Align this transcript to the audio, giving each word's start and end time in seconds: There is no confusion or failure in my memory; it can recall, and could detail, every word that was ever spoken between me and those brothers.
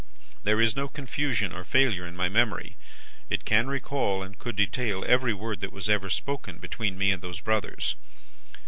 There 0.41 0.59
is 0.59 0.75
no 0.75 0.87
confusion 0.87 1.53
or 1.53 1.63
failure 1.63 2.07
in 2.07 2.17
my 2.17 2.27
memory; 2.27 2.75
it 3.29 3.45
can 3.45 3.67
recall, 3.67 4.23
and 4.23 4.35
could 4.35 4.55
detail, 4.55 5.05
every 5.07 5.31
word 5.35 5.59
that 5.59 5.71
was 5.71 5.89
ever 5.91 6.09
spoken 6.09 6.57
between 6.57 6.97
me 6.97 7.11
and 7.11 7.21
those 7.21 7.39
brothers. 7.39 7.93